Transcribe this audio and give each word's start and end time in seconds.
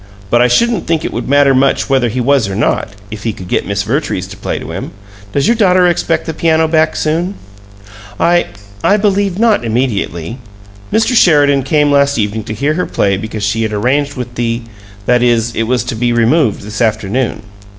But 0.31 0.41
I 0.41 0.47
shouldn't 0.47 0.87
think 0.87 1.05
it 1.05 1.13
would 1.13 1.29
matter 1.29 1.53
much 1.53 1.87
whether 1.87 2.09
he 2.09 2.19
was 2.19 2.47
or 2.49 2.55
not, 2.55 2.89
if 3.11 3.21
he 3.21 3.31
could 3.33 3.47
get 3.47 3.67
Miss 3.67 3.83
Vertrees 3.83 4.25
to 4.29 4.35
play 4.35 4.57
to 4.57 4.71
him. 4.71 4.93
Does 5.31 5.45
your 5.47 5.53
daughter 5.55 5.85
expect 5.85 6.25
the 6.25 6.33
piano 6.33 6.67
back 6.67 6.95
soon?" 6.95 7.35
"I 8.19 8.47
I 8.83 8.97
believe 8.97 9.37
not 9.37 9.63
immediately. 9.63 10.39
Mr. 10.91 11.15
Sheridan 11.15 11.61
came 11.61 11.91
last 11.91 12.17
evening 12.17 12.45
to 12.45 12.55
hear 12.55 12.73
her 12.73 12.87
play 12.87 13.15
because 13.15 13.43
she 13.43 13.61
had 13.61 13.73
arranged 13.73 14.15
with 14.15 14.33
the 14.33 14.63
that 15.05 15.21
is, 15.21 15.53
it 15.55 15.67
was 15.67 15.83
to 15.83 15.93
be 15.95 16.11
removed 16.11 16.61
this 16.63 16.81
afternoon. 16.81 17.43